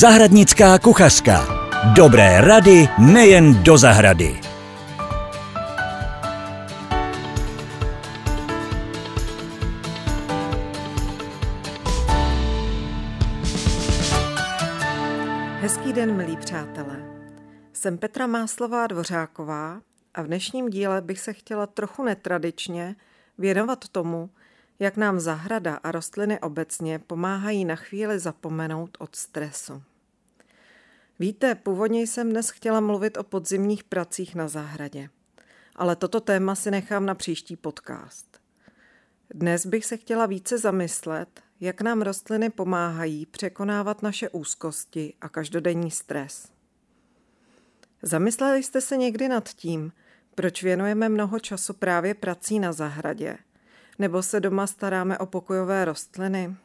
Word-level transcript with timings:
Zahradnická 0.00 0.78
kuchařka. 0.78 1.46
Dobré 1.96 2.40
rady 2.40 2.88
nejen 2.98 3.62
do 3.62 3.78
zahrady. 3.78 4.40
Hezký 15.60 15.92
den, 15.92 16.16
milí 16.16 16.36
přátelé. 16.36 17.04
Jsem 17.72 17.98
Petra 17.98 18.26
Máslová 18.26 18.86
Dvořáková 18.86 19.80
a 20.14 20.22
v 20.22 20.26
dnešním 20.26 20.68
díle 20.68 21.00
bych 21.00 21.20
se 21.20 21.32
chtěla 21.32 21.66
trochu 21.66 22.04
netradičně 22.04 22.96
věnovat 23.38 23.88
tomu, 23.88 24.30
jak 24.82 24.96
nám 24.96 25.20
zahrada 25.20 25.74
a 25.74 25.92
rostliny 25.92 26.40
obecně 26.40 26.98
pomáhají 26.98 27.64
na 27.64 27.76
chvíli 27.76 28.18
zapomenout 28.18 28.96
od 29.00 29.16
stresu. 29.16 29.82
Víte, 31.18 31.54
původně 31.54 32.02
jsem 32.02 32.30
dnes 32.30 32.50
chtěla 32.50 32.80
mluvit 32.80 33.16
o 33.16 33.22
podzimních 33.22 33.84
pracích 33.84 34.34
na 34.34 34.48
zahradě, 34.48 35.10
ale 35.76 35.96
toto 35.96 36.20
téma 36.20 36.54
si 36.54 36.70
nechám 36.70 37.06
na 37.06 37.14
příští 37.14 37.56
podcast. 37.56 38.40
Dnes 39.34 39.66
bych 39.66 39.84
se 39.84 39.96
chtěla 39.96 40.26
více 40.26 40.58
zamyslet, 40.58 41.40
jak 41.60 41.80
nám 41.80 42.02
rostliny 42.02 42.50
pomáhají 42.50 43.26
překonávat 43.26 44.02
naše 44.02 44.28
úzkosti 44.28 45.14
a 45.20 45.28
každodenní 45.28 45.90
stres. 45.90 46.48
Zamysleli 48.02 48.62
jste 48.62 48.80
se 48.80 48.96
někdy 48.96 49.28
nad 49.28 49.48
tím, 49.48 49.92
proč 50.34 50.62
věnujeme 50.62 51.08
mnoho 51.08 51.38
času 51.38 51.72
právě 51.72 52.14
prací 52.14 52.58
na 52.58 52.72
zahradě– 52.72 53.38
nebo 53.98 54.22
se 54.22 54.40
doma 54.40 54.66
staráme 54.66 55.18
o 55.18 55.26
pokojové 55.26 55.84
rostliny? 55.84 56.56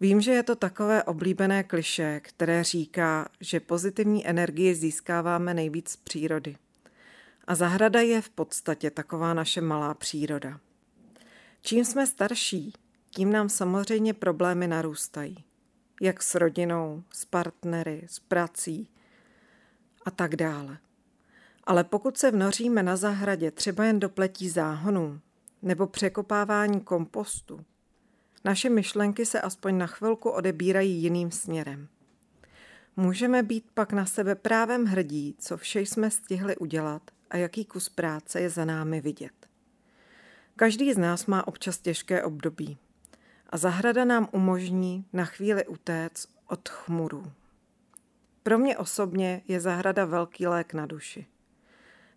Vím, 0.00 0.20
že 0.20 0.32
je 0.32 0.42
to 0.42 0.56
takové 0.56 1.02
oblíbené 1.02 1.64
kliše, 1.64 2.20
které 2.20 2.64
říká, 2.64 3.28
že 3.40 3.60
pozitivní 3.60 4.26
energii 4.26 4.74
získáváme 4.74 5.54
nejvíc 5.54 5.88
z 5.88 5.96
přírody. 5.96 6.56
A 7.46 7.54
zahrada 7.54 8.00
je 8.00 8.22
v 8.22 8.30
podstatě 8.30 8.90
taková 8.90 9.34
naše 9.34 9.60
malá 9.60 9.94
příroda. 9.94 10.60
Čím 11.62 11.84
jsme 11.84 12.06
starší, 12.06 12.72
tím 13.10 13.32
nám 13.32 13.48
samozřejmě 13.48 14.14
problémy 14.14 14.68
narůstají. 14.68 15.44
Jak 16.00 16.22
s 16.22 16.34
rodinou, 16.34 17.02
s 17.14 17.24
partnery, 17.24 18.02
s 18.06 18.18
prací 18.18 18.88
a 20.04 20.10
tak 20.10 20.36
dále. 20.36 20.78
Ale 21.64 21.84
pokud 21.84 22.18
se 22.18 22.30
vnoříme 22.30 22.82
na 22.82 22.96
zahradě 22.96 23.50
třeba 23.50 23.84
jen 23.84 24.00
do 24.00 24.08
pletí 24.08 24.48
záhonů, 24.48 25.20
nebo 25.62 25.86
překopávání 25.86 26.80
kompostu, 26.80 27.64
naše 28.44 28.70
myšlenky 28.70 29.26
se 29.26 29.40
aspoň 29.40 29.78
na 29.78 29.86
chvilku 29.86 30.30
odebírají 30.30 31.02
jiným 31.02 31.30
směrem. 31.30 31.88
Můžeme 32.96 33.42
být 33.42 33.64
pak 33.74 33.92
na 33.92 34.06
sebe 34.06 34.34
právem 34.34 34.84
hrdí, 34.84 35.36
co 35.38 35.56
vše 35.56 35.80
jsme 35.80 36.10
stihli 36.10 36.56
udělat 36.56 37.02
a 37.30 37.36
jaký 37.36 37.64
kus 37.64 37.88
práce 37.88 38.40
je 38.40 38.50
za 38.50 38.64
námi 38.64 39.00
vidět. 39.00 39.32
Každý 40.56 40.92
z 40.92 40.98
nás 40.98 41.26
má 41.26 41.46
občas 41.48 41.78
těžké 41.78 42.22
období 42.22 42.78
a 43.50 43.56
zahrada 43.56 44.04
nám 44.04 44.28
umožní 44.32 45.04
na 45.12 45.24
chvíli 45.24 45.66
utéct 45.66 46.28
od 46.46 46.68
chmurů. 46.68 47.32
Pro 48.42 48.58
mě 48.58 48.78
osobně 48.78 49.42
je 49.48 49.60
zahrada 49.60 50.04
velký 50.04 50.46
lék 50.46 50.74
na 50.74 50.86
duši. 50.86 51.26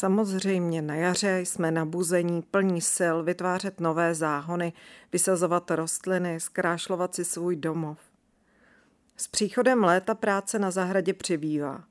Samozřejmě 0.00 0.82
na 0.82 0.94
jaře 0.94 1.40
jsme 1.40 1.70
nabuzení 1.70 2.42
plní 2.42 2.80
sil 2.96 3.16
vytvářet 3.22 3.80
nové 3.80 4.14
záhony, 4.14 4.72
vysazovat 5.12 5.70
rostliny, 5.70 6.40
zkrášlovat 6.40 7.14
si 7.14 7.24
svůj 7.24 7.56
domov. 7.56 7.98
S 9.16 9.28
příchodem 9.28 9.84
léta 9.84 10.14
práce 10.14 10.58
na 10.58 10.70
zahradě 10.70 11.14
přibývá. 11.14 11.84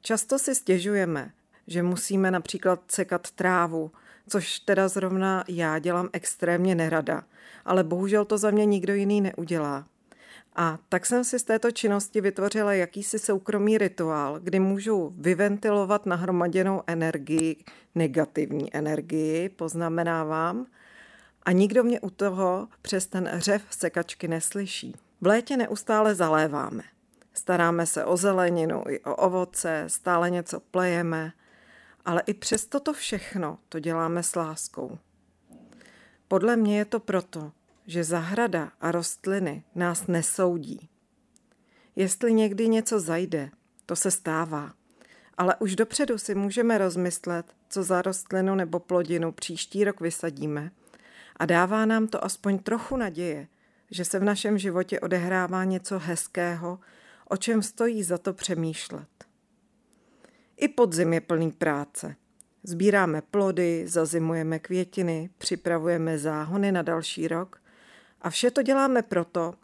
Často 0.00 0.38
si 0.38 0.54
stěžujeme, 0.54 1.30
že 1.66 1.82
musíme 1.82 2.30
například 2.30 2.80
cekat 2.88 3.30
trávu, 3.30 3.90
což 4.28 4.58
teda 4.58 4.88
zrovna 4.88 5.44
já 5.48 5.78
dělám 5.78 6.08
extrémně 6.12 6.74
nerada, 6.74 7.22
ale 7.64 7.84
bohužel 7.84 8.24
to 8.24 8.38
za 8.38 8.50
mě 8.50 8.64
nikdo 8.64 8.94
jiný 8.94 9.20
neudělá. 9.20 9.86
A 10.60 10.78
tak 10.88 11.06
jsem 11.06 11.24
si 11.24 11.38
z 11.38 11.42
této 11.42 11.70
činnosti 11.70 12.20
vytvořila 12.20 12.72
jakýsi 12.72 13.18
soukromý 13.18 13.78
rituál, 13.78 14.40
kdy 14.40 14.60
můžu 14.60 15.14
vyventilovat 15.16 16.06
nahromaděnou 16.06 16.82
energii, 16.86 17.56
negativní 17.94 18.76
energii, 18.76 19.48
poznamenávám, 19.48 20.66
a 21.42 21.52
nikdo 21.52 21.84
mě 21.84 22.00
u 22.00 22.10
toho 22.10 22.68
přes 22.82 23.06
ten 23.06 23.30
řev 23.34 23.62
sekačky 23.70 24.28
neslyší. 24.28 24.94
V 25.20 25.26
létě 25.26 25.56
neustále 25.56 26.14
zaléváme. 26.14 26.82
Staráme 27.34 27.86
se 27.86 28.04
o 28.04 28.16
zeleninu 28.16 28.84
i 28.88 29.00
o 29.00 29.16
ovoce, 29.16 29.84
stále 29.86 30.30
něco 30.30 30.60
plejeme, 30.60 31.32
ale 32.04 32.22
i 32.26 32.34
přes 32.34 32.66
toto 32.66 32.92
všechno 32.92 33.58
to 33.68 33.78
děláme 33.78 34.22
s 34.22 34.36
láskou. 34.36 34.98
Podle 36.28 36.56
mě 36.56 36.78
je 36.78 36.84
to 36.84 37.00
proto, 37.00 37.52
že 37.88 38.04
zahrada 38.04 38.72
a 38.80 38.92
rostliny 38.92 39.64
nás 39.74 40.06
nesoudí. 40.06 40.88
Jestli 41.96 42.32
někdy 42.32 42.68
něco 42.68 43.00
zajde, 43.00 43.50
to 43.86 43.96
se 43.96 44.10
stává. 44.10 44.72
Ale 45.38 45.56
už 45.58 45.76
dopředu 45.76 46.18
si 46.18 46.34
můžeme 46.34 46.78
rozmyslet, 46.78 47.46
co 47.68 47.82
za 47.82 48.02
rostlinu 48.02 48.54
nebo 48.54 48.78
plodinu 48.78 49.32
příští 49.32 49.84
rok 49.84 50.00
vysadíme 50.00 50.70
a 51.36 51.46
dává 51.46 51.86
nám 51.86 52.08
to 52.08 52.24
aspoň 52.24 52.58
trochu 52.58 52.96
naděje, 52.96 53.48
že 53.90 54.04
se 54.04 54.18
v 54.18 54.24
našem 54.24 54.58
životě 54.58 55.00
odehrává 55.00 55.64
něco 55.64 55.98
hezkého, 55.98 56.78
o 57.28 57.36
čem 57.36 57.62
stojí 57.62 58.02
za 58.02 58.18
to 58.18 58.32
přemýšlet. 58.32 59.08
I 60.56 60.68
podzim 60.68 61.12
je 61.12 61.20
plný 61.20 61.52
práce. 61.52 62.16
Sbíráme 62.62 63.22
plody, 63.22 63.84
zazimujeme 63.86 64.58
květiny, 64.58 65.30
připravujeme 65.38 66.18
záhony 66.18 66.72
na 66.72 66.82
další 66.82 67.28
rok 67.28 67.60
a 68.20 68.30
vše 68.30 68.50
to 68.50 68.62
děláme 68.62 69.02
proto, 69.02 69.54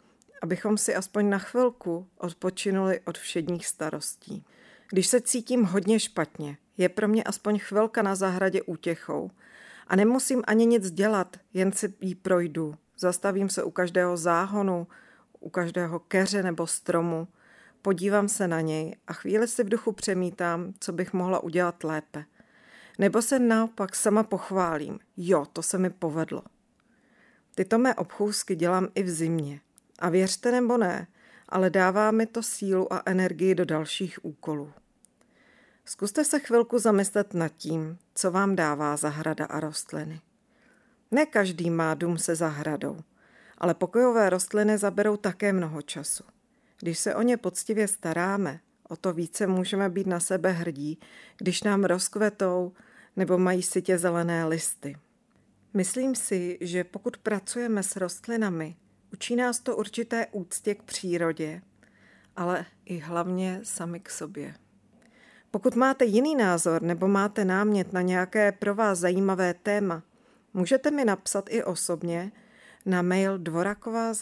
abychom 0.41 0.77
si 0.77 0.95
aspoň 0.95 1.29
na 1.29 1.37
chvilku 1.37 2.07
odpočinuli 2.17 2.99
od 3.05 3.17
všedních 3.17 3.67
starostí. 3.67 4.45
Když 4.91 5.07
se 5.07 5.21
cítím 5.21 5.63
hodně 5.63 5.99
špatně, 5.99 6.57
je 6.77 6.89
pro 6.89 7.07
mě 7.07 7.23
aspoň 7.23 7.59
chvilka 7.59 8.01
na 8.01 8.15
zahradě 8.15 8.61
útěchou 8.61 9.31
a 9.87 9.95
nemusím 9.95 10.43
ani 10.47 10.65
nic 10.65 10.91
dělat, 10.91 11.37
jen 11.53 11.71
si 11.71 11.93
jí 12.01 12.15
projdu. 12.15 12.75
Zastavím 12.97 13.49
se 13.49 13.63
u 13.63 13.71
každého 13.71 14.17
záhonu, 14.17 14.87
u 15.39 15.49
každého 15.49 15.99
keře 15.99 16.43
nebo 16.43 16.67
stromu, 16.67 17.27
podívám 17.81 18.27
se 18.27 18.47
na 18.47 18.61
něj 18.61 18.95
a 19.07 19.13
chvíli 19.13 19.47
si 19.47 19.63
v 19.63 19.69
duchu 19.69 19.91
přemítám, 19.91 20.73
co 20.79 20.93
bych 20.93 21.13
mohla 21.13 21.39
udělat 21.39 21.83
lépe. 21.83 22.25
Nebo 22.99 23.21
se 23.21 23.39
naopak 23.39 23.95
sama 23.95 24.23
pochválím, 24.23 24.99
jo, 25.17 25.45
to 25.53 25.63
se 25.63 25.77
mi 25.77 25.89
povedlo. 25.89 26.41
Tyto 27.55 27.77
mé 27.77 27.95
obchůzky 27.95 28.55
dělám 28.55 28.87
i 28.95 29.03
v 29.03 29.09
zimě. 29.09 29.59
A 29.99 30.09
věřte 30.09 30.51
nebo 30.51 30.77
ne, 30.77 31.07
ale 31.49 31.69
dává 31.69 32.11
mi 32.11 32.25
to 32.25 32.43
sílu 32.43 32.93
a 32.93 33.01
energii 33.05 33.55
do 33.55 33.65
dalších 33.65 34.25
úkolů. 34.25 34.71
Zkuste 35.85 36.25
se 36.25 36.39
chvilku 36.39 36.79
zamyslet 36.79 37.33
nad 37.33 37.49
tím, 37.57 37.97
co 38.15 38.31
vám 38.31 38.55
dává 38.55 38.97
zahrada 38.97 39.45
a 39.45 39.59
rostliny. 39.59 40.21
Ne 41.11 41.25
každý 41.25 41.69
má 41.69 41.93
dům 41.93 42.17
se 42.17 42.35
zahradou, 42.35 42.99
ale 43.57 43.73
pokojové 43.73 44.29
rostliny 44.29 44.77
zaberou 44.77 45.17
také 45.17 45.53
mnoho 45.53 45.81
času. 45.81 46.23
Když 46.79 46.99
se 46.99 47.15
o 47.15 47.21
ně 47.21 47.37
poctivě 47.37 47.87
staráme, 47.87 48.59
o 48.89 48.95
to 48.95 49.13
více 49.13 49.47
můžeme 49.47 49.89
být 49.89 50.07
na 50.07 50.19
sebe 50.19 50.51
hrdí, 50.51 50.99
když 51.37 51.63
nám 51.63 51.83
rozkvetou 51.83 52.73
nebo 53.15 53.37
mají 53.37 53.63
sytě 53.63 53.97
zelené 53.97 54.45
listy. 54.45 54.97
Myslím 55.75 56.15
si, 56.15 56.57
že 56.61 56.83
pokud 56.83 57.17
pracujeme 57.17 57.83
s 57.83 57.95
rostlinami, 57.95 58.75
učí 59.13 59.35
nás 59.35 59.59
to 59.59 59.77
určité 59.77 60.27
úctě 60.31 60.75
k 60.75 60.83
přírodě, 60.83 61.61
ale 62.35 62.65
i 62.85 62.97
hlavně 62.97 63.59
sami 63.63 63.99
k 63.99 64.09
sobě. 64.09 64.55
Pokud 65.51 65.75
máte 65.75 66.05
jiný 66.05 66.35
názor 66.35 66.81
nebo 66.81 67.07
máte 67.07 67.45
námět 67.45 67.93
na 67.93 68.01
nějaké 68.01 68.51
pro 68.51 68.75
vás 68.75 68.99
zajímavé 68.99 69.53
téma, 69.53 70.03
můžete 70.53 70.91
mi 70.91 71.05
napsat 71.05 71.45
i 71.49 71.63
osobně 71.63 72.31
na 72.85 73.01
mail 73.01 73.37
dvorakova.cz. 73.37 74.19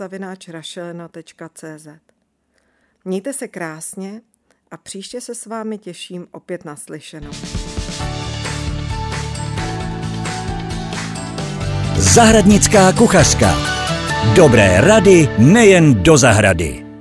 Mějte 3.06 3.34
se 3.34 3.48
krásně 3.48 4.22
a 4.72 4.78
příště 4.78 5.22
se 5.22 5.36
s 5.36 5.46
vámi 5.46 5.78
těším 5.78 6.28
opět 6.32 6.66
naslyšenou. 6.66 7.32
Zahradnická 11.98 12.92
kuchařka. 12.92 13.56
Dobré 14.36 14.82
rady 14.82 15.30
nejen 15.38 16.04
do 16.04 16.18
zahrady. 16.18 16.93